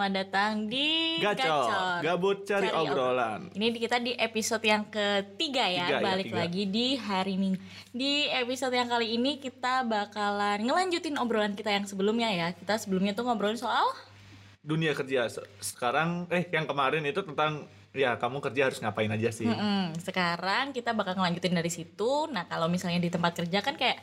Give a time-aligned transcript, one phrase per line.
[0.00, 3.52] selamat datang di Gacor, gabut cari, obrolan.
[3.52, 6.40] Ini kita di episode yang ketiga ya, Tiga ya, balik tiga.
[6.40, 7.52] lagi di hari ini.
[7.92, 12.48] Di episode yang kali ini kita bakalan ngelanjutin obrolan kita yang sebelumnya ya.
[12.56, 13.92] Kita sebelumnya tuh ngobrolin soal
[14.64, 19.28] Dunia kerja se- sekarang, eh yang kemarin itu tentang ya kamu kerja harus ngapain aja
[19.28, 19.52] sih?
[19.52, 22.24] Mm-mm, sekarang kita bakal ngelanjutin dari situ.
[22.32, 24.00] Nah kalau misalnya di tempat kerja kan kayak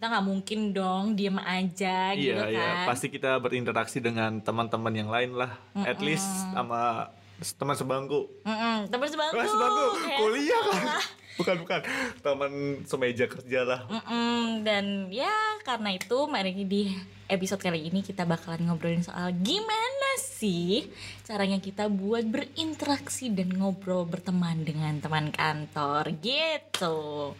[0.00, 2.48] kita nggak mungkin dong diem aja gitu Iya, kan.
[2.48, 2.68] iya.
[2.88, 5.60] Pasti kita berinteraksi dengan teman-teman yang lain lah.
[5.76, 6.24] At least
[6.56, 7.12] sama
[7.60, 8.32] teman sebangku.
[8.40, 9.36] Mm-mm, teman sebangku.
[9.36, 10.84] Wah, sebangku kayak kuliah kan?
[11.36, 11.80] Bukan, bukan.
[12.20, 12.52] Teman
[12.84, 13.80] semeja kerja lah.
[13.92, 15.32] Mm-mm, dan ya
[15.68, 16.96] karena itu mari di
[17.28, 20.88] episode kali ini kita bakalan ngobrolin soal gimana sih
[21.24, 27.32] caranya kita buat berinteraksi dan ngobrol berteman dengan teman kantor gitu.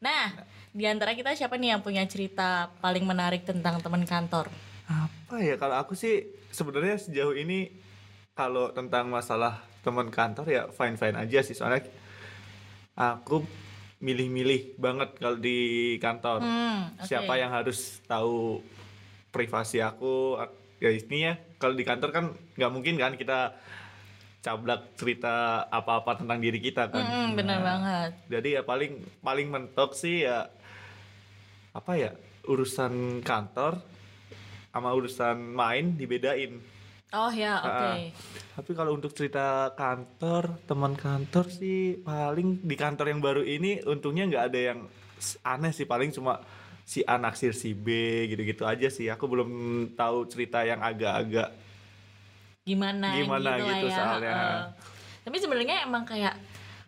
[0.00, 4.50] Nah, di antara kita siapa nih yang punya cerita paling menarik tentang teman kantor?
[4.84, 6.14] Apa ya kalau aku sih
[6.50, 7.70] sebenarnya sejauh ini
[8.34, 11.86] kalau tentang masalah teman kantor ya fine fine aja sih soalnya
[12.92, 13.46] aku
[14.02, 15.56] milih-milih banget kalau di
[15.96, 17.06] kantor Hmm, oke.
[17.06, 18.58] siapa yang harus tahu
[19.30, 22.24] privasi aku ak- ya ini ya kalau di kantor kan
[22.58, 23.54] nggak mungkin kan kita
[24.44, 28.10] cablak cerita apa-apa tentang diri kita kan Mm-mm, bener Nah, banget.
[28.28, 30.50] jadi ya paling paling mentok sih ya
[31.74, 32.10] apa ya
[32.46, 33.82] urusan kantor
[34.70, 36.62] sama urusan main dibedain
[37.14, 37.70] Oh ya, oke.
[37.70, 37.94] Ah,
[38.58, 44.26] tapi kalau untuk cerita kantor teman kantor sih paling di kantor yang baru ini untungnya
[44.26, 44.78] nggak ada yang
[45.46, 46.42] aneh sih paling cuma
[46.82, 47.86] si A naksir si B
[48.26, 49.50] gitu-gitu aja sih aku belum
[49.94, 51.54] tahu cerita yang agak-agak
[52.66, 53.94] gimana Gimana gitu, gitu ya.
[53.94, 54.34] soalnya.
[54.34, 54.60] heeh.
[55.24, 56.34] Tapi sebenarnya emang kayak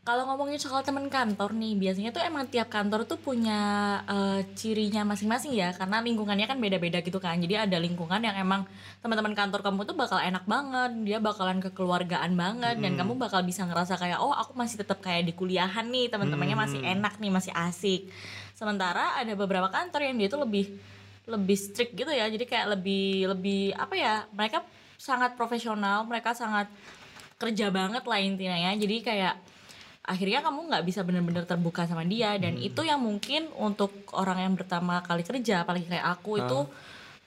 [0.07, 3.59] kalau ngomongin soal teman kantor nih, biasanya tuh emang tiap kantor tuh punya
[4.07, 7.35] eh, cirinya masing-masing ya, karena lingkungannya kan beda-beda gitu kan.
[7.43, 8.71] Jadi ada lingkungan yang emang
[9.03, 13.67] teman-teman kantor kamu tuh bakal enak banget, dia bakalan kekeluargaan banget, dan kamu bakal bisa
[13.67, 17.51] ngerasa kayak oh aku masih tetap kayak di kuliahan nih, teman-temannya masih enak nih, masih
[17.51, 18.07] asik.
[18.55, 20.71] Sementara ada beberapa kantor yang dia tuh lebih
[21.27, 24.63] lebih strict gitu ya, jadi kayak lebih lebih apa ya, mereka
[24.95, 26.71] sangat profesional, mereka sangat
[27.43, 28.71] kerja banget lah intinya ya.
[28.79, 29.56] Jadi kayak
[30.07, 32.39] akhirnya kamu nggak bisa benar-benar terbuka sama dia.
[32.39, 36.59] Dan itu yang mungkin untuk orang yang pertama kali kerja, apalagi kayak aku itu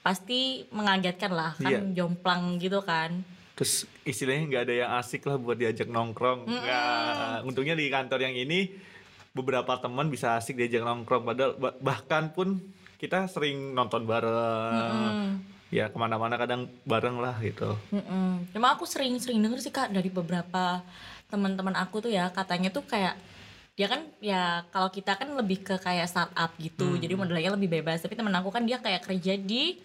[0.00, 1.52] pasti mengagetkan lah.
[1.54, 1.80] Kan Iya.
[1.94, 3.22] jomplang gitu kan.
[3.52, 6.48] terus istilahnya nggak ada yang asik lah buat diajak nongkrong.
[6.48, 7.44] Nggak.
[7.44, 8.72] untungnya di kantor yang ini
[9.30, 11.28] beberapa teman bisa asik diajak nongkrong.
[11.28, 12.56] Padahal ba- bahkan pun
[12.96, 15.44] kita sering nonton bareng.
[15.68, 17.76] Ya ke mana-mana kadang bareng lah gitu.
[18.50, 20.80] Cuma aku sering-sering denger sih kak dari beberapa
[21.30, 23.14] teman-teman aku tuh ya katanya tuh kayak
[23.78, 28.02] dia kan ya kalau kita kan lebih ke kayak startup gitu jadi modelnya lebih bebas.
[28.02, 29.78] Tapi temen aku kan dia kayak kerja di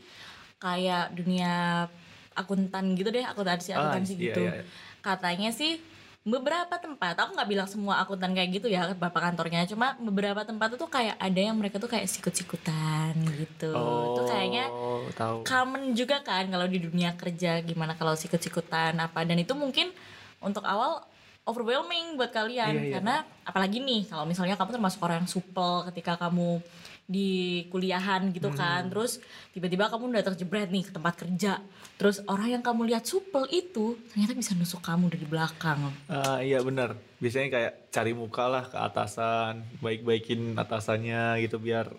[0.58, 1.86] kayak dunia
[2.34, 4.42] akuntan gitu deh akuntansi Ah, akuntansi iya, gitu.
[4.44, 4.64] iya, iya.
[5.00, 5.80] katanya sih
[6.26, 10.74] beberapa tempat aku nggak bilang semua akuntan kayak gitu ya bapak kantornya cuma beberapa tempat
[10.74, 13.70] tuh kayak ada yang mereka tuh kayak sikut-sikutan gitu.
[13.72, 15.46] Itu kayaknya Oh, tahu.
[15.46, 19.22] common juga kan kalau di dunia kerja gimana kalau sikut-sikutan apa.
[19.22, 19.94] Dan itu mungkin
[20.42, 21.06] untuk awal
[21.46, 22.94] overwhelming buat kalian Iya, iya.
[22.96, 26.60] karena apalagi nih kalau misalnya kamu termasuk orang yang supel ketika kamu
[27.06, 27.30] di
[27.70, 28.58] kuliahan gitu Hmm.
[28.58, 29.22] kan terus
[29.54, 31.62] tiba-tiba kamu udah terjebret nih ke tempat kerja
[31.96, 36.60] terus orang yang kamu lihat supel itu ternyata bisa nusuk kamu dari belakang Ah, iya
[36.60, 41.94] benar biasanya kayak cari muka lah ke atasan baik-baikin atasannya gitu biar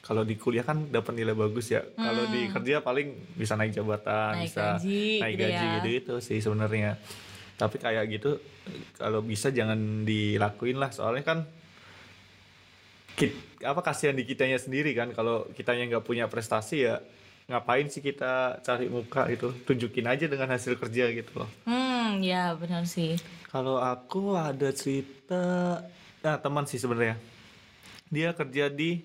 [0.00, 4.12] kalau di kuliah kan dapat nilai bagus ya kalau di kerja paling bisa naik jabatan
[4.30, 4.38] Hmm.
[4.38, 5.72] Naik bisa gaji naik gitu gaji ya.
[5.74, 7.00] gitu itu sih sebenarnya
[7.54, 8.38] tapi kayak gitu
[8.98, 11.38] kalau bisa jangan dilakuin lah soalnya kan
[13.14, 16.98] kit- apa kasihan di kitanya sendiri kan kalau kitanya nggak punya prestasi ya
[17.44, 22.56] ngapain sih kita cari muka itu tunjukin aja dengan hasil kerja gitu loh hmm ya
[22.58, 23.14] benar sih
[23.54, 25.78] kalau aku ada cerita,
[26.26, 27.14] nah teman sih sebenarnya.
[28.10, 28.98] Dia kerja di,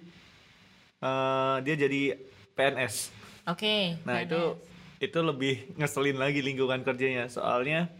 [0.98, 2.18] eh, dia jadi
[2.58, 3.14] PNS.
[3.46, 4.58] oke Nah itu
[4.98, 7.30] itu lebih ngeselin lagi lingkungan kerjanya.
[7.30, 7.94] Soalnya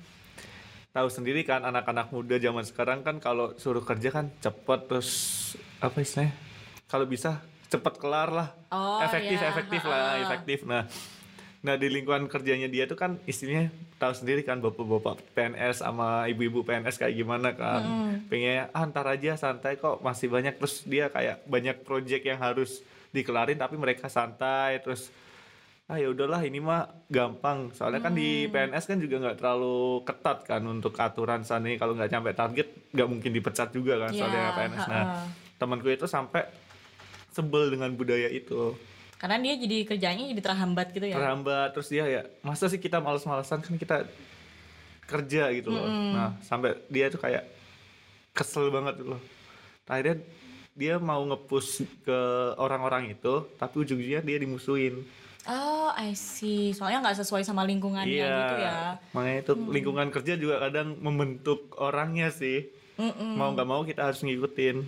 [0.90, 5.10] tahu sendiri kan anak-anak muda zaman sekarang kan kalau suruh kerja kan cepet terus
[5.80, 6.34] apa istilahnya?
[6.90, 7.38] Kalau bisa
[7.70, 9.50] cepet kelar lah, Oh, efektif iya.
[9.50, 10.24] efektif lah, Ha-ha.
[10.26, 10.60] efektif.
[10.64, 10.90] Nah
[11.60, 13.68] Nah di lingkungan kerjanya dia tuh kan istilahnya
[14.00, 17.84] tahu sendiri kan bapak-bapak PNS sama ibu-ibu PNS kayak gimana kan
[18.32, 22.80] pengen ah, ntar aja santai kok masih banyak terus dia kayak banyak project yang harus
[23.12, 25.12] dikelarin tapi mereka santai terus
[25.90, 27.74] ah ya udahlah ini mah gampang.
[27.74, 31.74] Soalnya kan di PNS kan juga nggak terlalu ketat kan untuk aturan sana.
[31.82, 35.04] Kalau nggak nyampe target nggak mungkin dipecat juga kan Ya, soalnya PNS nah
[35.58, 36.46] temanku itu sampai
[37.34, 38.78] sebel dengan budaya itu.
[39.18, 41.18] Karena dia jadi kerjanya jadi terhambat gitu ya?
[41.18, 43.66] Terhambat terus dia ya masa sih kita males-malesan?
[43.66, 44.06] Kan kita
[45.10, 45.90] kerja gitu loh.
[45.90, 47.50] Nah sampai dia tuh kayak
[48.38, 49.22] kesel banget gitu loh.
[49.90, 50.22] Akhirnya
[50.78, 52.20] dia mau ngepush ke
[52.62, 55.02] orang-orang itu tapi ujung-ujungnya dia dimusuhin
[55.48, 56.76] oh I see.
[56.76, 59.00] Soalnya nggak sesuai sama lingkungannya gitu ya.
[59.16, 62.68] Makanya itu lingkungan kerja juga kadang membentuk orangnya sih.
[63.40, 64.84] Mau nggak mau kita harus ngikutin.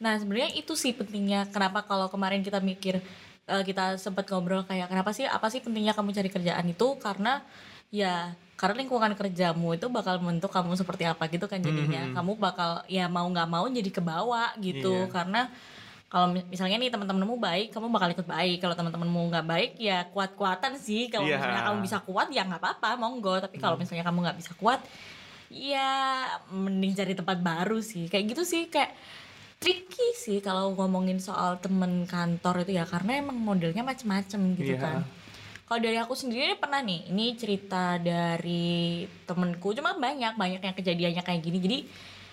[0.00, 3.00] Nah sebenarnya itu sih pentingnya kenapa kalau kemarin kita mikir
[3.48, 6.96] eh, kita sempat ngobrol kayak kenapa sih apa sih pentingnya kamu cari kerjaan itu?
[7.00, 7.40] Karena
[7.88, 12.12] ya karena lingkungan kerjamu itu bakal membentuk kamu seperti apa gitu kan jadinya.
[12.12, 15.08] Kamu bakal ya mau nggak mau jadi ke bawah gitu.
[15.08, 15.12] Iya.
[15.12, 15.48] karena
[16.10, 18.58] kalau mi- misalnya nih teman-temanmu baik kamu bakal ikut baik.
[18.58, 21.06] Kalau teman-temanmu nggak baik ya kuat-kuatan sih.
[21.06, 21.38] Kalau Iya.
[21.38, 23.38] misalnya kamu bisa kuat ya nggak apa-apa monggo.
[23.38, 24.82] Tapi kalau misalnya kamu nggak bisa kuat
[25.48, 28.10] ya mending cari tempat baru sih.
[28.10, 28.90] Kayak gitu sih kayak
[29.62, 32.90] tricky sih kalau ngomongin soal temen kantor itu ya.
[32.90, 34.82] Karena emang modelnya macem-macem gitu Iya.
[34.82, 34.98] kan.
[35.62, 39.70] Kalau dari aku sendiri pernah nih ini cerita dari temenku.
[39.70, 41.58] Cuma banyak banyak yang kejadiannya kayak gini.
[41.62, 41.78] Jadi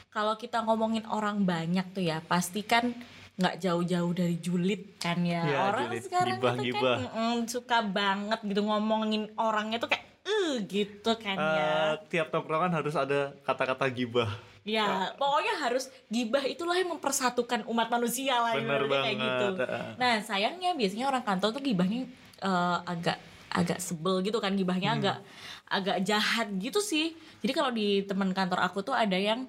[0.09, 2.89] kalau kita ngomongin orang banyak tuh ya pasti kan
[3.37, 6.03] nggak jauh-jauh dari julid kan ya Iya, orang julid.
[6.03, 6.95] sekarang Gibah, itu gibah.
[6.97, 12.27] kan mm, suka banget gitu ngomongin orangnya tuh kayak eh gitu kan ya Eh, tiap
[12.27, 14.27] tongkrongan harus ada kata-kata gibah
[14.61, 19.63] Ya, pokoknya harus gibah itulah yang mempersatukan umat manusia lah Bener ibaratnya kayak banget, gitu.
[19.63, 19.91] ah.
[19.95, 22.03] Nah, sayangnya biasanya orang kantor tuh gibahnya
[22.37, 23.15] eh, agak
[23.47, 24.99] agak sebel gitu kan gibahnya Hmm.
[24.99, 25.17] agak
[25.67, 27.11] agak jahat gitu sih.
[27.39, 29.47] Jadi kalau di teman kantor aku tuh ada yang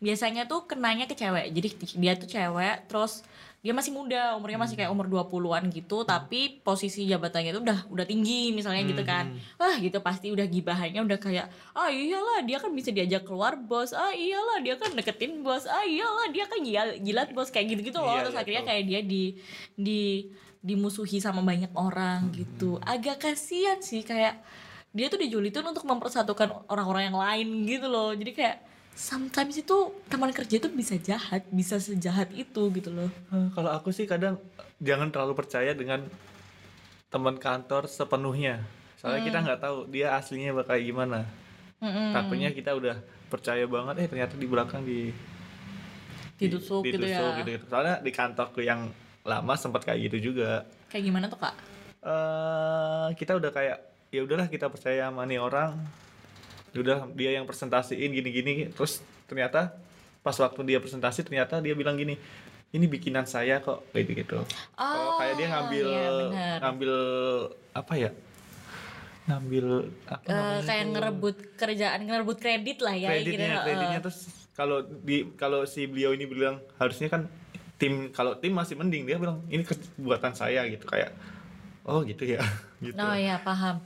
[0.00, 1.52] biasanya tuh kenanya ke cewek.
[1.52, 1.68] Jadi
[2.00, 3.20] dia tuh cewek terus
[3.60, 8.06] dia masih muda, umurnya masih kayak umur 20-an gitu, tapi posisi jabatannya itu udah udah
[8.08, 9.36] tinggi misalnya gitu kan.
[9.60, 13.92] Wah, gitu pasti udah gibahannya udah kayak, "Ah iyalah, dia kan bisa diajak keluar bos.
[13.92, 15.68] Ah iyalah, dia kan deketin bos.
[15.68, 16.56] Ah iyalah, dia kan
[17.04, 18.70] jilat bos kayak gitu-gitu loh." Iya, terus iya, akhirnya tahu.
[18.72, 19.22] kayak dia di
[19.76, 20.00] di
[20.64, 22.80] dimusuhi sama banyak orang gitu.
[22.80, 24.40] Agak kasihan sih kayak
[24.96, 28.16] dia tuh dijulitin untuk mempersatukan orang-orang yang lain gitu loh.
[28.16, 28.69] Jadi kayak
[29.00, 29.76] sometimes itu
[30.06, 33.08] teman kerja itu bisa jahat, bisa sejahat itu gitu loh.
[33.32, 34.36] Eh, kalau aku sih kadang
[34.76, 36.04] jangan terlalu percaya dengan
[37.08, 38.62] teman kantor sepenuhnya
[38.94, 41.26] soalnya kita nggak tahu dia aslinya bakal gimana
[41.82, 42.12] Mm-mm.
[42.14, 45.10] takutnya kita udah percaya banget eh ternyata di belakang di
[46.38, 47.36] Ditusuk gitu ya.
[47.42, 48.88] gitu, soalnya di kantorku yang
[49.24, 51.54] lama sempat kayak gitu juga Kayak gimana tuh kak?
[52.00, 55.76] eh kita udah kayak ya udahlah kita percaya sama nih orang
[56.74, 59.74] udah dia yang presentasiin gini-gini terus ternyata
[60.20, 62.14] pas waktu dia presentasi ternyata dia bilang gini
[62.70, 64.38] ini bikinan saya kok kayak gitu
[64.78, 66.58] oh, kayak dia ngambil iya, benar.
[66.62, 66.92] ngambil
[67.74, 68.10] apa ya
[69.30, 69.66] ngambil
[70.10, 70.90] apa namanya kayak tuh?
[70.90, 73.08] ngerebut kerjaan, ngerebut kredit lah ya.
[73.14, 73.62] kreditnya kira-kira.
[73.66, 74.02] kreditnya Eh.
[74.02, 74.18] terus
[74.54, 77.22] kalau di kalau si beliau ini bilang harusnya kan
[77.80, 79.62] tim kalau tim masih mending dia bilang ini
[79.96, 81.14] buatan saya gitu kayak
[81.86, 82.42] oh gitu ya
[82.84, 83.80] gitu Oh ya paham.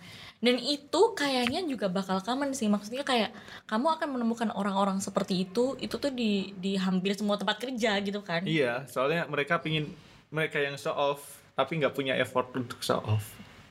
[0.44, 2.68] Dan itu kayaknya juga bakal common sih.
[2.68, 3.32] Maksudnya kayak
[3.64, 8.20] kamu akan menemukan orang-orang seperti itu, itu tuh di di hampir semua tempat kerja gitu
[8.20, 8.44] kan.
[8.44, 9.88] Iya, soalnya mereka pingin
[10.28, 13.24] mereka yang show off tapi nggak punya effort untuk show off.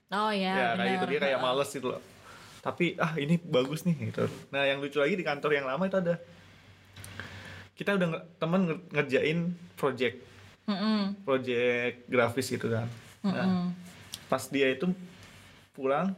[0.10, 0.54] Oh ya.
[0.56, 1.12] ya kayak gitu benar.
[1.14, 2.02] dia kayak males gitu loh.
[2.64, 4.25] Tapi ah ini bagus nih gitu.
[4.50, 6.16] Nah yang lucu lagi di kantor yang lama itu ada
[7.78, 9.40] kita udah nge- temen nge- ngerjain
[9.77, 10.15] project
[10.63, 11.22] Mm-mm.
[11.27, 12.88] project grafis gitu kan.
[13.22, 13.65] Nah Mm-mm.
[14.32, 14.89] pas dia itu
[15.75, 16.15] pulang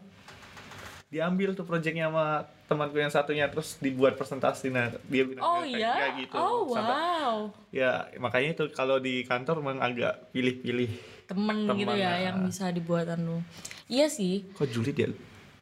[1.08, 2.26] diambil tuh projectnya sama
[2.66, 5.92] temanku yang satunya terus dibuat presentasi nah dia bilang Oh kayak, iya.
[5.94, 7.36] kayak gitu Oh Sampai- wow.
[7.70, 10.90] ya makanya itu kalau di kantor memang agak pilih-pilih
[11.26, 12.18] Temen, Temen, gitu ya ah.
[12.22, 13.38] yang bisa dibuatan lu.
[13.86, 14.46] Iya sih.
[14.52, 15.10] kok julid ya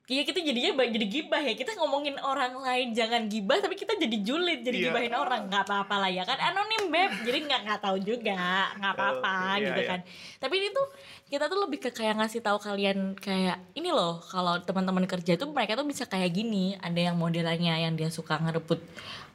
[0.03, 1.55] Iya kita jadinya jadi gibah ya.
[1.55, 4.85] Kita ngomongin orang lain jangan gibah tapi kita jadi julid jadi Iya.
[4.91, 5.47] gibahin orang.
[5.47, 6.35] Nggak apa-apa lah ya kan.
[6.43, 7.23] Anonim beb.
[7.23, 8.75] Jadi nggak nggak tahu juga.
[8.75, 9.89] Nggak apa-apa Oke, iya, gitu iya.
[9.95, 9.99] kan.
[10.43, 10.87] Tapi ini tuh
[11.31, 15.47] kita tuh lebih ke kayak ngasih tahu kalian kayak ini loh kalau teman-teman kerja tuh
[15.55, 16.75] mereka tuh bisa kayak gini.
[16.83, 18.83] Ada yang modelannya yang dia suka ngerebut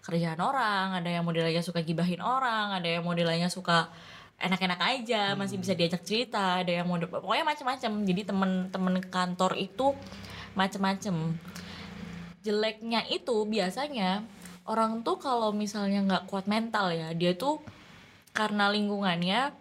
[0.08, 3.92] kerjaan orang ada yang modelannya suka gibahin orang ada yang modelannya suka
[4.40, 9.92] enak-enak aja masih bisa diajak cerita ada yang model pokoknya macam-macam jadi temen-temen kantor itu
[10.58, 11.14] macem-macem.
[12.42, 14.26] Jeleknya itu biasanya
[14.66, 17.62] orang tuh kalau misalnya nggak kuat mental ya dia tuh
[18.34, 19.54] karena lingkungannya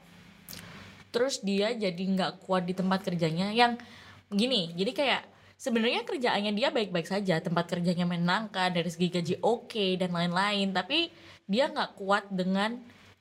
[1.16, 3.80] terus dia jadi nggak kuat di tempat kerjanya yang
[4.28, 5.24] gini jadi kayak
[5.56, 11.10] sebenarnya kerjaannya dia baik-baik saja tempat kerjanya menangkan dari segi gaji oke dan lain-lain tapi
[11.48, 12.78] dia nggak kuat dengan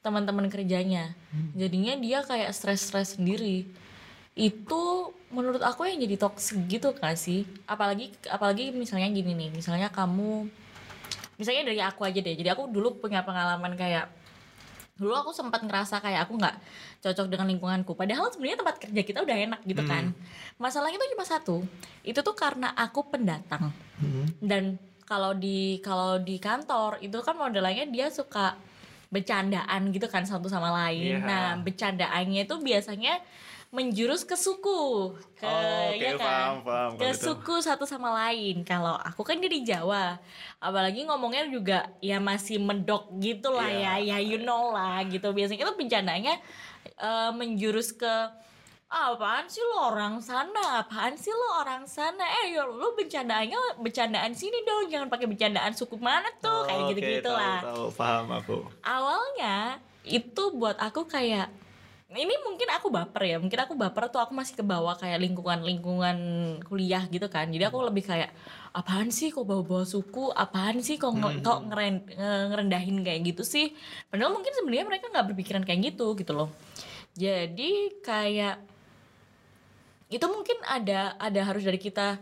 [0.06, 1.18] teman-teman kerjanya.
[1.59, 3.66] Jadinya dia kayak stres-stres sendiri.
[4.38, 7.42] Itu menurut aku yang jadi toxic gitu gak sih?
[7.66, 10.47] Apalagi apalagi misalnya gini nih misalnya kamu
[11.37, 12.35] misalnya dari aku aja deh.
[12.37, 14.09] Jadi aku dulu punya pengalaman kayak
[14.97, 16.56] dulu aku sempat ngerasa kayak aku nggak
[17.04, 17.92] cocok dengan lingkunganku.
[17.92, 20.16] Padahal sebenarnya tempat kerja kita udah enak gitu kan.
[20.56, 21.56] Masalahnya itu cuma satu
[22.00, 23.71] itu tuh karena aku pendatang.
[24.40, 28.56] Dan kalau di kalau di kantor itu kan modelnya dia suka
[29.06, 31.23] bercandaan gitu kan satu sama lain.
[31.23, 31.23] Iya.
[31.23, 33.23] nah bercandaannya itu biasanya
[33.76, 35.12] menjurus ke suku.
[35.37, 36.52] Ke Oh, ya paham, kan?
[36.64, 37.26] paham ke kalau gitu.
[37.28, 38.64] suku satu sama lain.
[38.64, 40.16] Kalau aku kan dari Jawa.
[40.56, 44.00] Apalagi ngomongnya juga ya masih medok gitu lah Iya.
[44.00, 44.16] ya.
[44.16, 45.28] Ya you know lah gitu.
[45.30, 46.40] Biasanya itu bercandanya
[46.97, 48.14] eh, menjurus ke
[48.87, 50.80] "Ah, apaan sih lo orang sana?
[50.80, 52.23] Apaan sih lo orang sana?
[52.40, 54.88] Eh yo lo bercandaannya bercandaan sini dong.
[54.88, 56.64] Jangan pakai bercandaan suku mana tuh.
[56.64, 58.56] Kayak Oh, gitu oke, gitu tahu, lah tahu, paham aku.
[58.80, 59.56] Awalnya
[60.02, 61.50] itu buat aku kayak
[62.16, 65.61] ini mungkin aku baper ya mungkin aku baper tuh aku masih ke bawah kayak lingkungan
[65.61, 66.16] lingkungan
[66.62, 67.46] kuliah gitu kan.
[67.46, 68.32] Jadi aku lebih kayak
[68.73, 70.28] apaan sih kok bawa-bawa suku?
[70.30, 73.73] Apaan sih kok nge- kok ngeren- nge- ngerendahin kayak gitu sih?
[74.06, 76.49] Padahal mungkin sebenarnya mereka nggak berpikiran kayak gitu gitu loh.
[77.12, 78.61] Jadi kayak
[80.06, 82.18] itu mungkin ada ada harus dari kita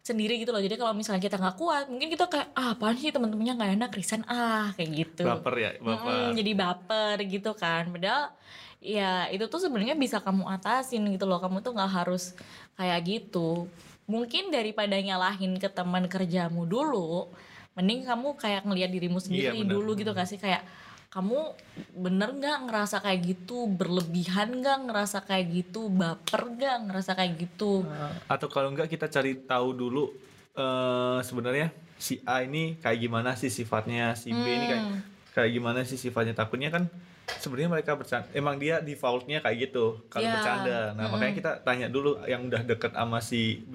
[0.00, 0.58] sendiri gitu loh.
[0.58, 3.90] Jadi kalau misalnya kita nggak kuat mungkin kita kayak ah apaan sih teman-temannya nggak enak?
[3.92, 5.22] Resign ah kayak gitu.
[5.22, 6.08] Baper ya baper.
[6.08, 7.92] Mm-mm, jadi baper gitu kan.
[7.92, 8.32] Padahal
[8.80, 11.38] ya itu tuh sebenarnya bisa kamu atasin gitu loh.
[11.38, 12.32] Kamu tuh nggak harus
[12.74, 13.68] kayak gitu.
[14.08, 17.30] Mungkin daripada nyalahin ke teman kerjamu dulu
[17.78, 19.72] mending kamu kayak ngelihat dirimu sendiri Iya, benar.
[19.78, 20.42] dulu gitu gak sih?
[20.42, 20.66] Kayak
[21.06, 21.54] kamu
[21.94, 23.70] bener nggak ngerasa kayak gitu?
[23.70, 25.86] Berlebihan nggak ngerasa kayak gitu?
[25.86, 27.86] Baper nggak ngerasa kayak gitu?
[28.26, 30.10] Atau kalau enggak kita cari tahu dulu
[30.50, 34.98] eh sebenarnya si A ini kayak gimana sih sifatnya si B ini kayak Hmm.
[35.30, 36.32] Kayak gimana sih sifatnya?
[36.32, 36.86] Takutnya kan
[37.32, 40.34] sebenarnya mereka bercanda emang dia defaultnya kayak gitu kalau Ya.
[40.34, 40.78] bercanda.
[40.92, 43.74] Nah makanya kita tanya dulu yang udah deket sama si B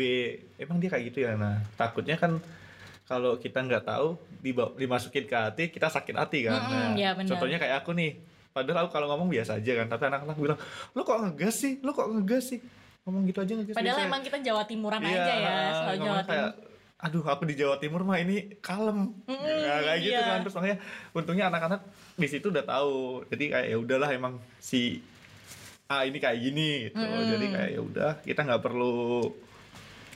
[0.56, 1.34] emang dia kayak gitu ya?
[1.34, 2.38] Nah takutnya kan
[3.04, 4.18] kalau kita nggak tahu
[4.76, 6.60] dimasukin ke hati kita sakit hati kan?
[6.60, 7.30] Mm-mm, nah, ya benar.
[7.32, 8.18] contohnya kayak aku nih
[8.52, 10.60] padahal aku kalau ngomong biasa aja kan tapi anak-anak bilang
[10.92, 11.74] lo kok ngegas sih?
[11.80, 12.60] Lo kok ngegas sih?
[13.04, 16.02] Ngomong gitu aja ngegas padahal biasa." emang kita Jawa Timuran Iya, aja ya selalu ngomong
[16.02, 16.28] Jawa Timur.
[16.28, 16.52] kayak,
[17.06, 19.14] aduh aku di Jawa Timur mah ini kalem.
[19.30, 20.26] Nah, kayak gitu iya.
[20.26, 20.40] kan.
[20.42, 20.78] Terus makanya
[21.14, 21.82] untungnya anak-anak
[22.18, 23.22] di situ udah tahu.
[23.30, 25.06] Jadi kayak ya udahlah emang si
[25.86, 27.06] A ini kayak gini gitu.
[27.06, 29.30] Jadi kayak ya udah kita nggak perlu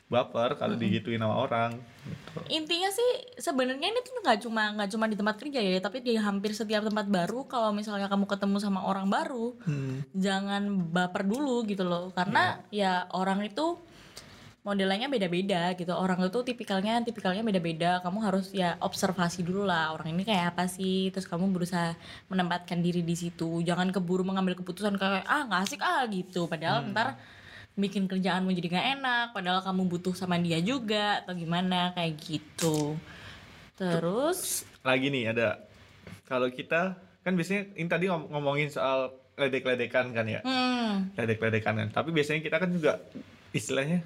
[0.09, 1.77] baper kalau digituin sama orang
[2.09, 2.41] gitu.
[2.49, 6.17] intinya sih sebenarnya ini tuh nggak cuma nggak cuma di tempat kerja ya tapi di
[6.17, 9.53] hampir setiap tempat baru kalau misalnya kamu ketemu sama orang baru
[10.17, 12.09] jangan baper dulu gitu loh.
[12.17, 13.77] Karena ya orang itu
[14.59, 15.91] modelnya beda-beda gitu.
[15.95, 18.03] Orang itu tipikalnya tipikalnya beda-beda.
[18.03, 21.09] Kamu harus ya observasi dulu lah orang ini kayak apa sih?
[21.15, 21.95] Terus kamu berusaha
[22.27, 23.63] menempatkan diri di situ.
[23.63, 26.45] Jangan keburu mengambil keputusan kayak ah nggak asik ah gitu.
[26.45, 27.15] Padahal ntar
[27.79, 31.95] bikin kerjaanmu jadi nggak enak padahal kamu butuh sama dia juga atau gimana?
[31.95, 32.99] Kayak gitu.
[33.79, 35.63] Terus lagi nih ada.
[36.27, 40.43] Kalau kita kan biasanya ini tadi ngom- ngomongin soal ledek-ledekan kan ya?
[40.43, 41.15] Hmm.
[41.15, 41.87] Ledek-ledekan kan.
[41.95, 42.99] Tapi biasanya kita kan juga
[43.55, 44.03] istilahnya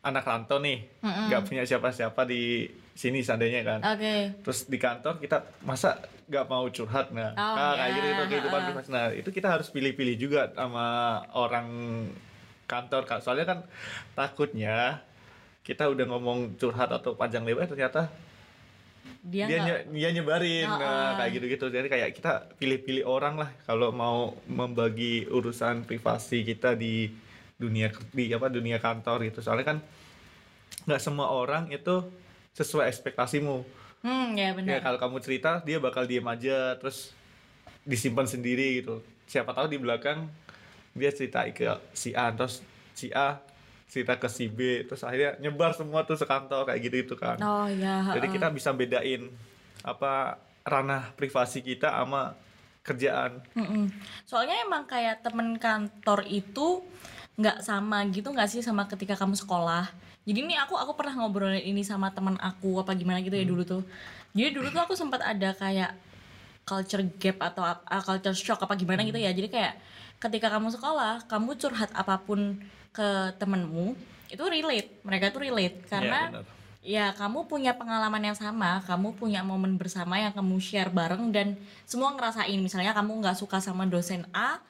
[0.00, 0.84] anak rantau nih.
[1.00, 3.80] Nggak punya siapa-siapa di sini seandainya kan.
[3.86, 4.40] Oke.
[4.40, 7.10] Terus di kantor kita masa nggak mau curhat?
[7.10, 8.68] Nah, Oh, nah, kayak ya, gitu itu kehidupan ha-ha.
[8.70, 10.86] privasi nah itu kita harus pilih-pilih juga sama
[11.30, 11.68] orang
[12.64, 13.02] kantor.
[13.02, 13.20] Kak.
[13.20, 13.58] soalnya kan
[14.14, 15.02] takutnya
[15.60, 18.08] kita udah ngomong curhat atau panjang lebar ternyata
[19.20, 20.64] dia dia nye- dia nyebarin.
[20.66, 20.80] Ha-ha.
[20.80, 21.66] nah, kayak gitu-gitu.
[21.68, 27.10] Jadi kayak kita pilih-pilih orang lah kalau mau membagi urusan privasi kita di
[27.60, 29.44] dunia di apa dunia kantor gitu.
[29.44, 29.78] Soalnya kan
[30.88, 32.08] nggak semua orang itu
[32.56, 33.62] sesuai ekspektasimu.
[34.00, 34.80] Hmm ya ya benar.
[34.80, 37.12] kalau kamu cerita dia bakal diem aja terus
[37.84, 39.04] disimpan sendiri gitu.
[39.28, 40.24] Siapa tahu di belakang
[40.96, 42.64] dia cerita ke si A terus
[42.96, 43.38] si A
[43.90, 47.36] cerita ke si B terus akhirnya nyebar semua tuh sekantor kayak gitu itu kan.
[47.44, 49.28] Oh ya jadi kita bisa bedain
[49.84, 52.32] apa ranah privasi kita sama
[52.80, 53.44] kerjaan.
[53.52, 53.92] Mm-mm.
[54.24, 56.80] Soalnya emang kayak temen kantor itu
[57.38, 59.90] nggak sama gitu nggak sih sama ketika kamu sekolah.
[60.24, 63.62] Jadi ini aku aku pernah ngobrolin ini sama teman aku apa gimana gitu ya dulu
[63.64, 63.82] tuh.
[64.34, 65.96] Jadi dulu tuh aku sempat ada kayak
[66.68, 69.32] culture gap atau ah, culture shock apa gimana gitu ya.
[69.34, 69.74] Jadi kayak
[70.20, 72.60] ketika kamu sekolah, kamu curhat apa pun
[72.92, 73.08] ke
[73.40, 73.96] temenmu
[74.30, 75.02] itu relate.
[75.02, 76.44] Mereka tuh relate karena benar.
[76.80, 81.58] ya kamu punya pengalaman yang sama, kamu punya momen bersama yang kamu share bareng dan
[81.88, 82.60] semua ngerasain.
[82.60, 84.62] Misalnya kamu nggak suka sama dosen A,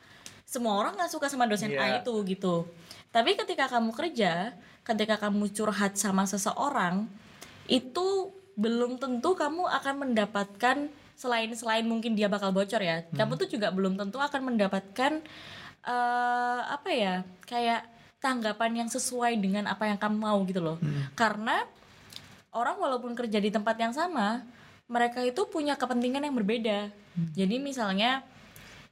[0.50, 2.02] semua orang nggak suka sama dosen A Iya.
[2.02, 2.66] itu gitu.
[3.14, 7.06] Tapi ketika kamu kerja, ketika kamu curhat sama seseorang,
[7.70, 13.46] itu belum tentu kamu akan mendapatkan selain selain mungkin dia bakal bocor ya, kamu tuh
[13.46, 15.22] juga belum tentu akan mendapatkan
[15.80, 17.14] eh apa ya
[17.46, 17.86] kayak
[18.20, 20.76] tanggapan yang sesuai dengan apa yang kamu mau gitu loh.
[21.14, 21.62] Karena
[22.50, 24.42] orang walaupun kerja di tempat yang sama,
[24.90, 26.90] mereka itu punya kepentingan yang berbeda.
[27.32, 28.26] Jadi misalnya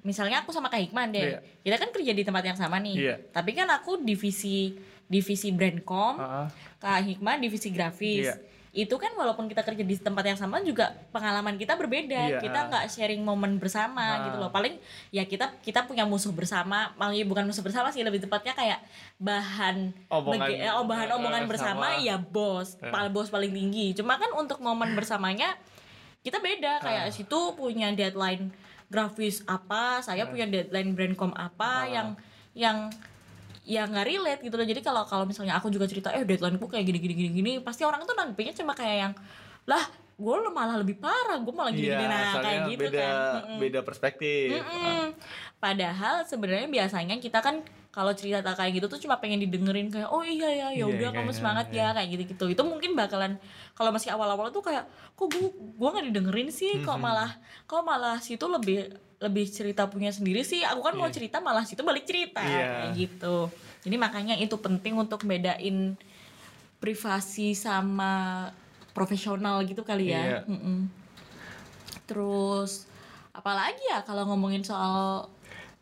[0.01, 1.39] misalnya aku sama Kak Hikman deh Iya.
[1.61, 3.15] kita kan kerja di tempat yang sama nih Iya.
[3.29, 6.47] tapi kan aku divisi divisi brandcom Ah,
[6.79, 8.35] Kak Hikman divisi grafis Iya.
[8.79, 12.39] itu kan walaupun kita kerja di tempat yang sama juga pengalaman kita berbeda Iya.
[12.39, 14.25] kita nggak sharing momen bersama Ah.
[14.25, 14.79] gitu loh paling
[15.11, 18.79] ya kita kita punya musuh bersama malah bukan musuh bersama sih lebih tepatnya kayak
[19.19, 22.07] bahan Omongan- bagi- eh, oh, bahan eh, omongan bersama bersama.
[22.07, 22.87] ya bos Eh.
[22.87, 25.59] pal bos paling tinggi cuma kan untuk momen bersamanya
[26.21, 27.11] kita beda kayak Ah.
[27.11, 28.55] situ punya deadline
[28.89, 31.85] grafis apa saya punya deadline brandcom apa Ah.
[31.87, 32.09] yang
[32.53, 32.77] yang
[33.63, 36.85] ya nggak relate gitu loh jadi kalau kalau misalnya aku juga cerita eh deadlineku kayak
[36.85, 39.13] gini gini gini gini pasti orang tuh nanggepinnya cuma kayak yang
[39.65, 39.85] lah
[40.17, 43.15] gue malah lebih parah gue malah gini Iya, gini nah kayak gitu beda kan
[43.45, 43.59] Mm-mm.
[43.61, 44.49] beda perspektif.
[44.57, 45.05] Mm-mm.
[45.59, 50.21] Padahal sebenarnya biasanya kita kan kalau cerita kayak gitu tuh cuma pengen didengerin kayak oh
[50.21, 52.93] iya ya ya Iya, udah iya, kamu iya, semangat ya kayak gitu gitu itu mungkin
[52.93, 53.41] bakalan
[53.73, 57.03] kalau masih awal-awal tuh kayak kok gua gua nggak didengerin sih kok Mhm.
[57.03, 57.31] malah
[57.65, 61.17] kok malah situ lebih lebih cerita punya sendiri sih aku kan mau Iya.
[61.17, 62.87] cerita malah situ balik cerita Iya.
[62.87, 63.37] kayak gitu
[63.83, 65.97] jadi makanya itu penting untuk bedain
[66.79, 68.47] privasi sama
[68.93, 70.39] profesional gitu kali ya Iya.
[70.47, 70.79] Mm-mm.
[72.05, 72.87] terus
[73.33, 75.27] apalagi ya kalau ngomongin soal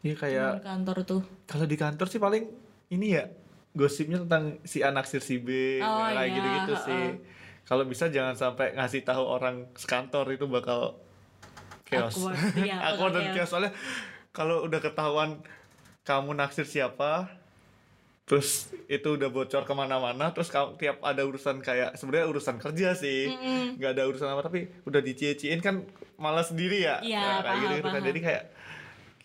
[0.01, 1.23] Iya kayak teman kantor tuh.
[1.45, 2.45] kalau di kantor sih paling
[2.89, 3.25] ini ya
[3.73, 7.05] gosipnya tentang si anak si B Oh, kayak iya, gitu-gitu sih.
[7.13, 7.35] heeh.
[7.67, 10.95] Kalau bisa jangan sampai ngasih tahu orang sekantor itu bakal
[11.85, 12.15] chaos.
[12.15, 13.51] Awkward, iya, dan bakal chaos.
[13.51, 13.73] Soalnya
[14.31, 15.43] kalau udah ketahuan
[16.03, 17.27] kamu naksir siapa
[18.27, 23.31] terus itu udah bocor ke mana-mana terus tiap ada urusan kayak sebenarnya urusan kerja sih.
[23.77, 25.83] Nggak ada urusan apa tapi udah dicie-ciein kan
[26.17, 26.99] malah sendiri ya.
[27.03, 28.03] Iya, Nah, kayak paham, gitu, kan.
[28.03, 28.43] Jadi kayak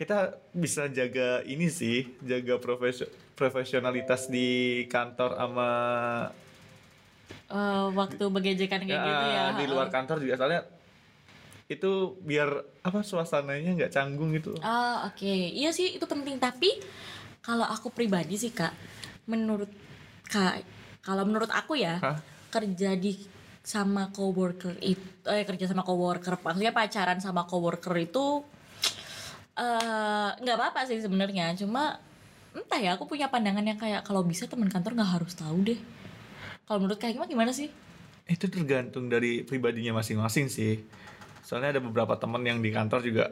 [0.01, 3.05] kita bisa jaga ini sih jaga profesio-
[3.38, 5.70] profesionalitas di kantor sama
[7.46, 10.41] eh, waktu begejekan kayak ya, gitu ya di luar kantor juga.
[10.41, 10.65] Soalnya
[11.70, 12.50] itu biar
[12.81, 14.58] apa suasananya nggak canggung gitu.
[14.65, 15.29] Ah oke.
[15.53, 16.41] Iya sih itu penting.
[16.41, 16.81] Tapi
[17.45, 18.73] kalau aku pribadi sih kak
[19.30, 19.69] menurut
[20.25, 20.65] kak
[21.06, 22.17] kalau menurut aku ya Hah?
[22.49, 23.21] kerja di
[23.62, 28.41] sama coworker itu eh kerja sama coworker maksudnya pacaran sama coworker itu
[29.62, 31.54] eh nggak apa-apa sih sebenarnya.
[31.54, 32.02] Cuma
[32.52, 35.80] entah ya aku punya pandangan yang kayak kalau bisa teman kantor nggak harus tahu deh.
[36.65, 37.69] Kalau menurut kak Hikmah gimana sih?
[38.26, 40.82] Itu tergantung dari pribadinya masing-masing sih.
[41.45, 43.26] Soalnya ada beberapa teman yang di kantor juga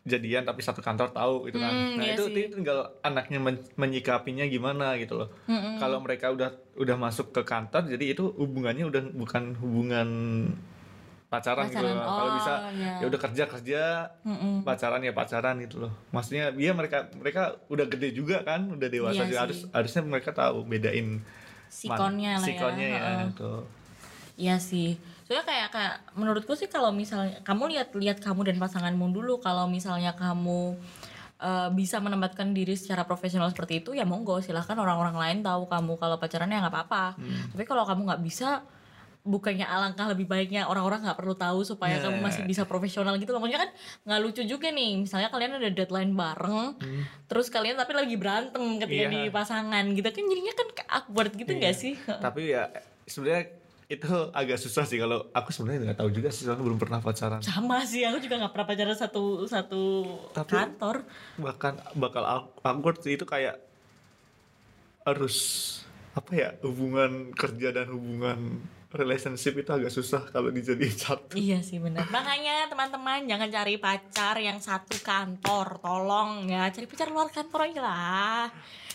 [0.00, 1.72] jadian tapi satu kantor tahu gitu kan.
[1.72, 2.48] Hmm, nah iya itu sih.
[2.48, 5.28] itu tinggal anaknya men- menyikapinya gimana gitu loh.
[5.44, 5.76] Mm-mm.
[5.76, 10.08] kalau mereka udah udah masuk ke kantor jadi itu hubungannya udah bukan hubungan
[11.30, 12.92] pacaran, gitu Pacaran, kalau oh, bisa iya.
[12.98, 13.82] ya udah kerja kerja
[14.26, 14.66] Mm-mm.
[14.66, 18.94] pacaran ya pacaran gitu loh maksudnya dia mereka mereka udah gede juga kan udah Iya
[18.98, 19.38] dewasa sih.
[19.38, 21.22] harus harusnya mereka tahu bedain
[21.70, 23.18] sikonnya lah ya sikonnya ya, Heeh.
[23.30, 23.52] gitu.
[24.40, 24.96] Iya sih.
[25.28, 30.16] Soalnya kayak kayak menurutku sih kalau misalnya kamu lihat-lihat kamu dan pasanganmu dulu kalau misalnya
[30.18, 30.74] kamu
[31.38, 35.94] eh, bisa menempatkan diri secara profesional seperti itu ya monggo silahkan orang-orang lain tahu kamu
[36.00, 37.20] kalau pacaran ya nggak apa-apa.
[37.20, 37.52] Hmm.
[37.54, 38.64] Tapi kalau kamu nggak bisa
[39.20, 42.08] bukannya alangkah lebih baiknya orang-orang nggak perlu tahu supaya Nah.
[42.08, 43.38] kamu masih bisa profesional gitu loh.
[43.38, 43.70] Maksudnya kan
[44.02, 44.96] nggak lucu juga nih.
[44.98, 46.80] Misalnya kalian ada deadline bareng,
[47.26, 49.12] terus kalian tapi lagi berantem ketika Hmm.
[49.12, 49.16] Iya.
[49.18, 51.82] di pasangan gitu kan jadinya kan awkward gitu nggak Iya.
[51.82, 51.92] sih?
[52.24, 52.72] tapi ya
[53.04, 53.44] sebenarnya
[53.88, 57.42] itu agak susah sih kalau aku sebenarnya nggak tahu juga sih soalnya belum pernah pacaran
[57.42, 59.82] sama sih aku juga nggak pernah pacaran satu satu
[60.30, 61.02] Tapi- kantor
[61.36, 63.58] bahkan bakal aw- awkward sih itu kayak
[65.02, 65.36] harus
[66.10, 68.58] apa ya hubungan kerja dan hubungan
[68.90, 71.38] relationship itu agak susah kalau dijadiin satu.
[71.38, 75.78] Iya sih benar makanya teman-teman jangan cari pacar yang satu kantor.
[75.78, 78.46] Tolong ya cari pacar luar kantor aja lah.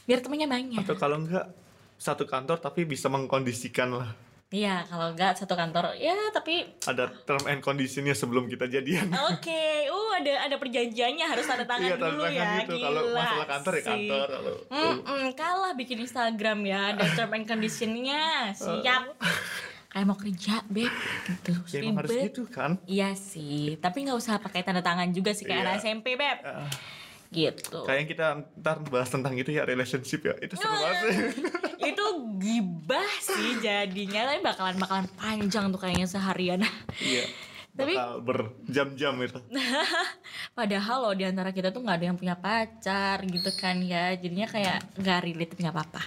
[0.03, 0.83] Biar temennya banyak.
[0.83, 1.47] Atau kalau enggak
[1.95, 4.11] satu kantor tapi bisa mengkondisikan lah
[4.55, 9.11] iya kalau nggak satu kantor ya tapi ada term and conditionnya sebelum kita jadian.
[9.27, 12.73] Oke uh ada ada perjanjiannya harus tanda tangan iya tanda dulu tangan ya gitu.
[12.79, 18.23] Kalau masalah kantor ya kantor kalau Mm-mm, kalah bikin Instagram ya ada term and conditionnya.
[18.55, 19.03] Siap.
[19.87, 20.91] Kayak mau kerja beb
[21.23, 21.51] gitu.
[21.71, 22.71] Ya emang harus gitu kan?
[22.83, 25.67] Iya sih, tapi nggak usah pakai tanda tangan juga sih kayak Iya.
[25.69, 26.67] anak SMP beb, Ah,
[27.33, 27.83] gitu.
[27.85, 28.25] kayaknya kita
[28.61, 31.17] ntar bahas tentang itu ya relationship ya itu seru banget sih
[31.93, 32.05] Itu
[32.41, 36.65] gibah sih jadinya, tapi bakalan bakalan panjang tuh kayaknya seharian.
[36.97, 37.29] iya
[37.77, 37.93] Tapi-
[38.25, 39.37] berjam-jam itu
[40.57, 44.49] Padahal loh di antara kita tuh nggak ada yang punya pacar gitu kan ya, jadinya
[44.49, 46.01] kayak nggak relate nggak apa-apa.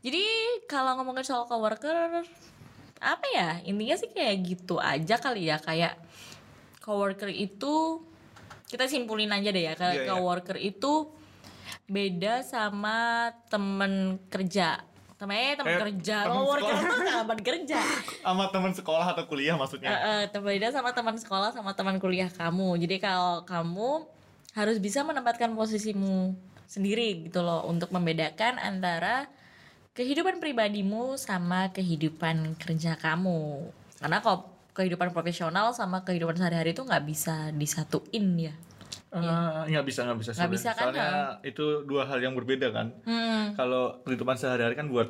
[0.00, 0.24] Jadi
[0.64, 2.24] kalau ngomongin soal coworker,
[2.96, 5.98] apa ya intinya sih kayak gitu aja kali ya kayak
[6.80, 8.05] coworker itu
[8.66, 10.10] kita simpulin aja deh ya kayak Iya, iya.
[10.10, 10.92] coworker itu
[11.86, 14.82] beda sama temen kerja.
[15.16, 16.16] Temen temen Eh, kerja.
[16.28, 17.78] temen coworker itu teman kerja.
[18.26, 19.88] Sama teman sekolah atau kuliah maksudnya?
[19.88, 22.76] Eh, eh, beda sama teman sekolah sama teman kuliah kamu.
[22.84, 24.04] Jadi kalau kamu
[24.52, 29.30] harus bisa menempatkan posisimu sendiri gitu loh untuk membedakan antara
[29.94, 33.72] kehidupan pribadimu sama kehidupan kerja kamu.
[33.96, 38.54] Karena kok kehidupan profesional sama kehidupan sehari-hari itu nggak bisa disatuin ya
[39.08, 39.22] Eh,
[39.66, 41.08] nggak bisa nggak bisa Nggak bisa kan, soalnya
[41.40, 43.56] itu dua hal yang berbeda kan hmm.
[43.56, 45.08] kalau kehidupan sehari-hari kan buat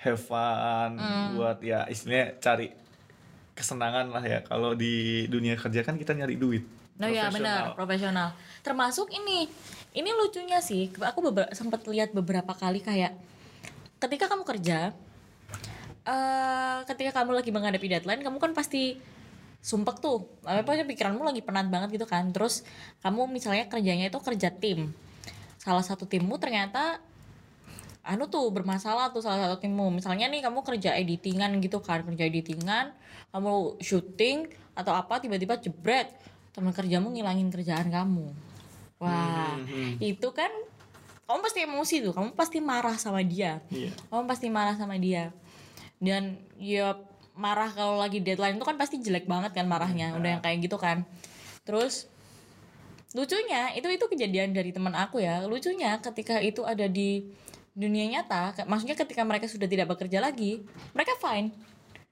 [0.00, 1.36] have fun Hmm.
[1.36, 2.72] buat ya istilahnya cari
[3.52, 7.34] kesenangan lah ya kalau di dunia kerja kan kita nyari duit Nah ya Profesional.
[7.34, 8.28] benar profesional.
[8.60, 9.48] Termasuk ini,
[9.92, 10.86] ini lucunya sih.
[10.92, 13.16] Aku beber- sempat lihat beberapa kali kayak
[13.98, 14.92] ketika kamu kerja,
[16.02, 18.98] eh ketika kamu lagi menghadapi deadline, kamu kan pasti
[19.62, 20.26] sumpek tuh.
[20.42, 22.34] Apa pikiranmu lagi penat banget gitu kan.
[22.34, 22.66] Terus
[23.06, 24.90] kamu misalnya kerjanya itu kerja tim.
[25.62, 26.98] Salah satu timmu ternyata
[28.02, 29.94] anu tuh bermasalah tuh salah satu timmu.
[29.94, 32.90] Misalnya nih kamu kerja editingan gitu kan kerja editingan
[33.30, 36.10] kamu syuting atau apa tiba-tiba jebret
[36.52, 38.26] teman kerjamu ngilangin kerjaan kamu.
[38.98, 40.50] Wah Hmm, itu kan
[41.30, 42.12] kamu pasti emosi tuh.
[42.12, 43.62] Kamu pasti marah sama dia.
[43.70, 43.94] Iya.
[44.10, 45.30] Kamu pasti marah sama dia
[46.02, 46.98] dan ya
[47.38, 50.76] marah kalau lagi deadline itu kan pasti jelek banget kan marahnya udah yang kayak gitu
[50.76, 51.06] kan.
[51.62, 52.10] Terus
[53.14, 55.46] lucunya itu itu kejadian dari teman aku ya.
[55.46, 57.30] Lucunya ketika itu ada di
[57.72, 60.60] dunia nyata maksudnya ketika mereka sudah tidak bekerja lagi
[60.92, 61.54] mereka fine.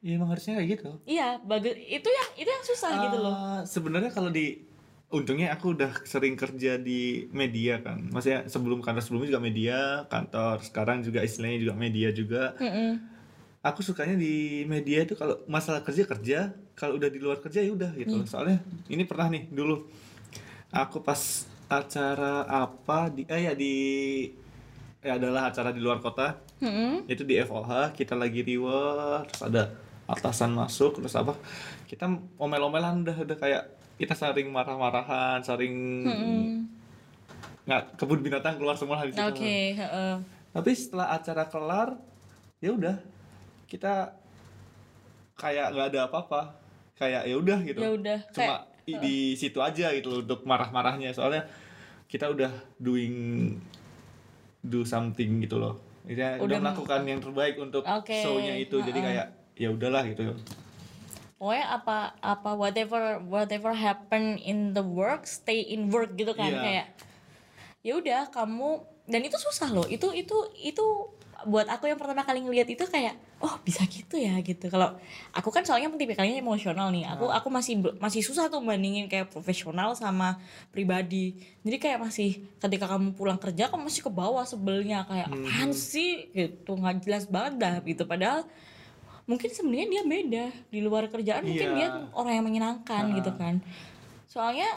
[0.01, 0.91] Iya emang harusnya kayak gitu.
[1.05, 3.35] Iya bagus itu yang itu yang susah gitu loh.
[3.37, 4.65] Eh, sebenarnya kalau di
[5.13, 8.09] untungnya aku udah sering kerja di media kan.
[8.09, 12.57] Maksudnya sebelum kantor sebelumnya juga media kantor sekarang juga istilahnya juga media juga.
[12.57, 13.20] Mm-mm.
[13.61, 16.39] Aku sukanya di media itu kalau masalah kerja kerja.
[16.73, 18.25] Kalau udah di luar kerja ya udah gitu.
[18.25, 19.85] Soalnya ini pernah nih dulu.
[20.73, 23.75] Aku pas acara apa di eh ya di
[25.01, 26.41] ya adalah acara di luar kota.
[26.61, 27.09] Mm-mm.
[27.09, 29.73] itu di FOH kita lagi reward terus ada
[30.05, 31.33] atasan masuk terus apa.
[31.89, 32.05] Kita
[32.37, 33.65] omel-omelan udah udah kayak
[33.97, 35.73] kita saling marah-marahan saling
[36.05, 36.41] Mm-mm.
[37.65, 39.21] nggak kebun binatang keluar semua situ.
[39.21, 40.15] Oke heeh.
[40.51, 41.89] tapi setelah acara kelar
[42.61, 43.01] ya udah
[43.71, 44.19] kita
[45.39, 46.41] kayak nggak ada apa-apa.
[46.99, 47.79] Kayak ya udah gitu.
[47.79, 48.55] Ya udah cuma
[48.85, 51.15] i- di situ aja gitu loh untuk marah-marahnya.
[51.15, 51.47] Soalnya
[52.05, 53.55] kita udah doing
[54.61, 55.79] do something gitu loh.
[56.03, 58.77] Udah, Udah melakukan yang terbaik untuk Oke, show-nya itu.
[58.77, 59.09] Jadi ha-ha.
[59.09, 60.35] kayak ya udahlah gitu.
[61.39, 66.51] Pokoknya apa apa whatever whatever happen in the work stay in work gitu kan.
[66.51, 66.61] Iya.
[66.61, 66.87] kayak
[67.81, 68.71] ya udah kamu
[69.07, 69.89] dan itu susah loh.
[69.89, 70.85] Itu itu itu
[71.49, 74.69] buat aku yang pertama kali ngelihat itu kayak oh bisa gitu ya gitu.
[74.69, 74.93] Kalau
[75.33, 77.09] aku kan soalnya tipikalnya emosional nih.
[77.17, 80.37] Aku aku masih masih susah tuh bandingin kayak profesional sama
[80.69, 81.41] pribadi.
[81.65, 85.09] Jadi kayak masih ketika kamu pulang kerja kamu masih ke bawah sebelnya.
[85.09, 86.29] Kayak apaan sih?
[86.37, 86.71] Gitu.
[86.77, 88.05] Nggak jelas banget dah gitu.
[88.05, 88.45] Padahal
[89.25, 90.45] mungkin sebenarnya dia beda.
[90.69, 91.77] Di luar kerjaan mungkin Iya.
[91.77, 93.65] dia orang yang menyenangkan gitu kan.
[94.29, 94.69] Soalnya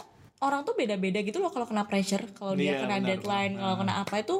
[0.44, 3.76] orang tuh beda-beda gitu loh kalau kena pressure kalau dia Iya, kena benar, deadline kalau
[3.80, 4.36] kena apa itu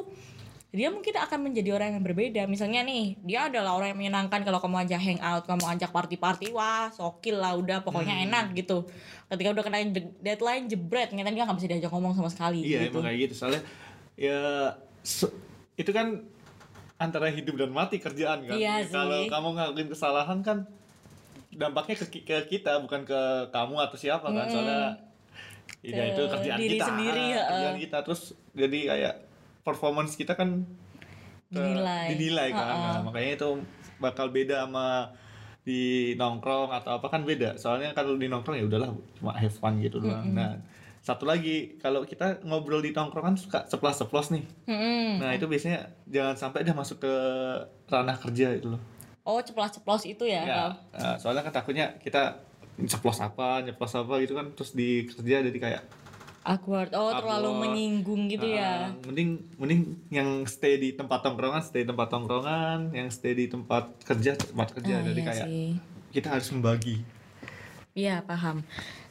[0.74, 2.50] dia mungkin akan menjadi orang yang berbeda.
[2.50, 6.90] Misalnya nih dia adalah orang yang menyenangkan kalau kamu ajak hangout kamu ajak party-party wah
[6.90, 8.26] sokil lah udah pokoknya Hmm.
[8.26, 8.82] enak gitu.
[9.30, 12.90] Ketika udah kena de- deadline jebret ternyata dia nggak bisa diajak ngomong sama sekali iya
[12.90, 12.98] gitu.
[12.98, 13.34] emang kayak gitu.
[13.38, 13.62] Soalnya
[14.18, 14.38] ya
[15.06, 15.30] so-
[15.78, 16.26] itu kan
[16.98, 18.58] antara hidup dan mati kerjaan kan.
[18.58, 18.90] Iya sih.
[18.90, 20.58] kalau kamu ngelakuin kesalahan kan
[21.54, 23.20] dampaknya ke, ke kita bukan ke
[23.54, 24.50] kamu atau siapa kan.
[24.50, 24.98] Soalnya
[25.86, 27.42] ya itu kerjaan diri kita sendiri, ya.
[27.46, 27.98] kerjaan kita.
[28.02, 29.14] Terus jadi kayak
[29.64, 30.68] performance kita kan
[31.48, 32.14] Dinilai.
[32.14, 32.66] dinilai kan.
[32.66, 32.90] Ha-ha.
[32.98, 33.48] Nah, makanya itu
[34.02, 35.14] bakal beda sama
[35.64, 37.56] di nongkrong atau apa kan beda.
[37.56, 40.34] Soalnya kalau di nongkrong ya udahlah cuma have fun gitu doang.
[40.34, 40.60] Nah
[41.04, 44.44] satu lagi kalau kita ngobrol di tongkrongan suka ceplos ceplos nih.
[44.64, 45.20] Mm-mm.
[45.20, 47.14] nah itu biasanya jangan sampai dia masuk ke
[47.92, 48.80] ranah kerja itu loh.
[49.24, 50.56] Oh ceplos-ceplos itu ya, ya
[50.92, 52.44] nah, soalnya kan takutnya kita
[52.84, 55.82] ceplos apa nyeplos apa gitu kan terus di kerja jadi kayak
[56.44, 57.62] awkward oh terlalu Awkward.
[57.66, 62.92] menyinggung gitu ya ah, mending mending yang stay di tempat tongkrongan stay di tempat tongkrongan
[62.92, 65.68] yang stay di tempat kerja tempat kerja Ah, jadi iya kayak sih.
[66.12, 67.00] kita harus membagi
[67.92, 68.58] Iya paham.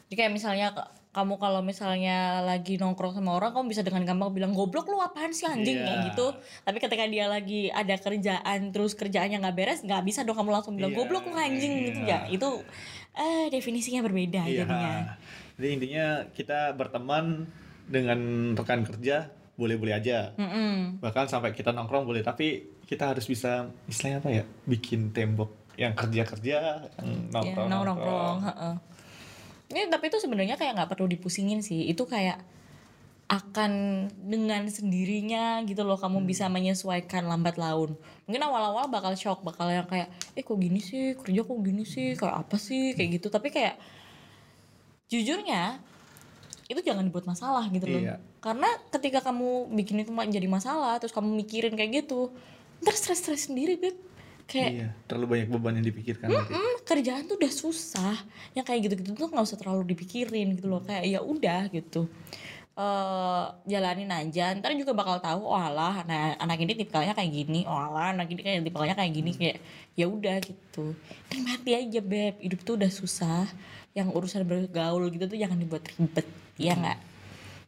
[0.04, 0.66] Jadi kayak misalnya
[1.10, 5.32] kamu kalau misalnya lagi nongkrong sama orang kamu bisa dengan gampang bilang goblok lu apaan
[5.32, 5.86] sih anjing Iya.
[5.86, 6.26] kayak gitu.
[6.60, 10.76] Tapi ketika dia lagi ada kerjaan terus kerjaannya nggak beres nggak bisa dong kamu langsung
[10.76, 12.28] bilang Iya, goblok lu anjing gitu iya.
[12.28, 12.36] ya.
[12.36, 12.60] Itu
[13.14, 14.58] eh definisinya berbeda Iya.
[14.60, 15.16] jadinya.
[15.54, 17.46] Jadi intinya kita berteman
[17.86, 18.18] dengan
[18.54, 20.34] rekan kerja boleh-boleh aja.
[20.34, 20.98] Mm-mm.
[20.98, 24.44] Bahkan sampai kita nongkrong boleh, tapi kita harus bisa istilahnya apa ya?
[24.66, 26.58] Bikin tembok yang kerja-kerja,
[26.98, 27.68] yang Ya, nongkrong.
[27.70, 28.36] nongkrong.
[28.42, 28.74] heeh.
[29.70, 31.86] Ini tapi itu sebenarnya kayak nggak perlu dipusingin sih.
[31.86, 32.42] Itu kayak
[33.24, 33.72] akan
[34.20, 37.96] dengan sendirinya gitu loh kamu bisa menyesuaikan lambat laun
[38.28, 42.20] mungkin awal-awal bakal shock bakal yang kayak eh kok gini sih kerja kok gini sih
[42.20, 43.80] kayak apa sih kayak gitu tapi kayak
[45.14, 45.78] jujurnya
[46.64, 48.00] itu jangan dibuat masalah gitu loh.
[48.00, 48.16] Iya.
[48.40, 52.28] karena ketika kamu bikin itu jadi masalah terus kamu mikirin kayak gitu
[52.84, 53.96] ntar stres-stres sendiri beb.
[54.44, 56.52] Kayak Iya, terlalu banyak beban yang dipikirkan nanti.
[56.52, 58.16] "Hmm, kerjaan tuh udah susah.
[58.52, 60.84] Yang kayak gitu-gitu tuh nggak usah terlalu dipikirin gitu loh.
[60.84, 62.04] Kayak ya udah gitu.
[62.76, 64.52] Eh jalanin aja.
[64.52, 67.64] Ntar juga bakal tahu oh alah nah anak ini tipikalnya kayak gini.
[67.64, 69.30] Oh alah anak ini kayak tipikalnya kayak gini.
[69.32, 69.56] Kayak
[69.96, 70.92] ya udah gitu.
[71.32, 72.34] Nikmati aja beb.
[72.44, 73.48] Hidup tuh udah susah
[73.94, 76.26] yang urusan bergaul gitu tuh jangan dibuat ribet
[76.56, 76.98] ya nggak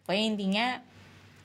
[0.02, 0.66] pokoknya intinya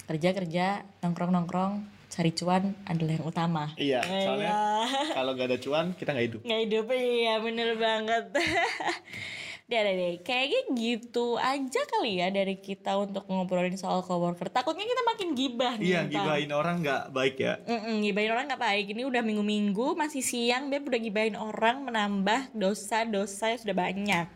[0.03, 0.65] kerja kerja
[0.99, 1.73] nongkrong nongkrong
[2.07, 5.15] cari cuan adalah yang utama Iya, soalnya Iya.
[5.15, 6.41] kalau gak ada cuan kita nggak hidup.
[6.43, 8.25] nggak hidup iya bener banget
[9.71, 14.51] Udah deh, deh, kayaknya gitu aja kali ya dari kita untuk ngobrolin soal coworker.
[14.51, 15.87] Takutnya kita makin gibah nih.
[15.87, 16.11] Iya, ntar.
[16.11, 17.55] gibahin orang nggak baik ya.
[17.63, 18.85] Mm-mm, gibahin orang nggak baik.
[18.91, 24.27] Ini udah minggu-minggu, masih siang, Beb udah gibahin orang menambah dosa-dosa yang sudah banyak.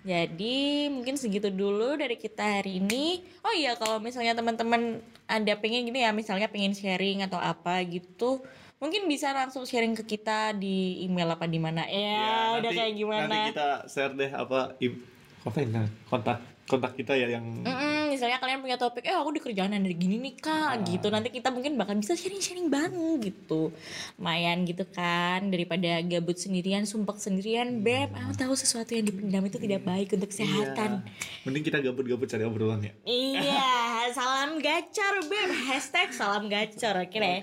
[0.00, 3.20] Jadi mungkin segitu dulu dari kita hari ini.
[3.44, 8.40] Oh iya, kalau misalnya teman-teman ada pengen gini ya, misalnya pengen sharing atau apa gitu,
[8.80, 11.84] mungkin bisa langsung sharing ke kita di email apa di mana.
[11.86, 13.28] Ya, udah kayak gimana.
[13.28, 16.40] Nanti kita share deh apa ya, kontak
[16.70, 20.22] kontak kita ya yang Mm-mm, misalnya kalian punya topik, eh aku di kerjaan ada gini
[20.22, 21.10] nih kak, gitu.
[21.10, 23.74] Nanti kita mungkin bakal bisa sharing-sharing bareng gitu.
[24.14, 28.14] Lumayan gitu kan, daripada gabut sendirian, sumpek sendirian, beb.
[28.14, 31.02] Aku tahu sesuatu yang dipendam itu tidak baik untuk kesehatan.
[31.02, 31.42] Iya.
[31.42, 32.92] Mending kita gabut-gabut cari obrolan ya.
[33.02, 33.66] Iya,
[34.16, 35.50] salam gacor beb.
[35.66, 37.40] Hashtag salam gacor, oke deh.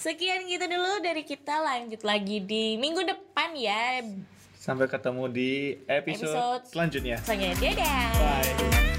[0.00, 4.00] Sekian gitu dulu dari kita, lanjut lagi di minggu depan ya.
[4.60, 7.16] Sampai ketemu di episode, Episode selanjutnya.
[7.24, 8.12] Selanjutnya, dadah.
[8.20, 8.89] Bye.